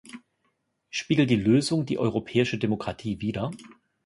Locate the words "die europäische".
1.85-2.57